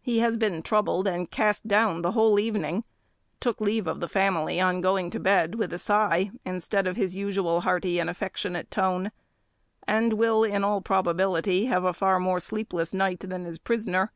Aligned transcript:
He 0.00 0.20
has 0.20 0.38
been 0.38 0.62
troubled 0.62 1.06
and 1.06 1.30
cast 1.30 1.66
down 1.68 2.00
the 2.00 2.12
whole 2.12 2.38
evening: 2.38 2.84
took 3.38 3.60
leave 3.60 3.86
of 3.86 4.00
the 4.00 4.08
family, 4.08 4.58
on 4.58 4.80
going 4.80 5.10
to 5.10 5.20
bed, 5.20 5.56
with 5.56 5.74
a 5.74 5.78
sigh, 5.78 6.30
instead 6.42 6.86
of 6.86 6.96
his 6.96 7.14
usual 7.14 7.60
hearty 7.60 7.98
and 7.98 8.08
affectionate 8.08 8.70
tone, 8.70 9.12
and 9.86 10.14
will, 10.14 10.42
in 10.42 10.64
all 10.64 10.80
probability, 10.80 11.66
have 11.66 11.84
a 11.84 11.92
far 11.92 12.18
more 12.18 12.40
sleepless 12.40 12.94
night 12.94 13.20
than 13.20 13.44
his 13.44 13.58
prisoner. 13.58 14.10